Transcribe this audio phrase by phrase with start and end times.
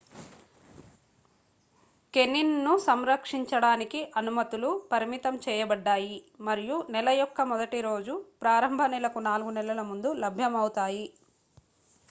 [2.13, 9.83] canine ను సంరక్షించడానికి అనుమతులు పరిమితంచేయబడ్డాయి మరియు నెల యొక్క మొదటి రోజు ప్రారంభ నెల కు నాలుగు నెలల
[9.91, 11.05] ముందు లభ్యం అవుతాయి